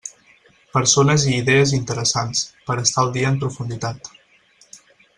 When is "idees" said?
1.41-1.73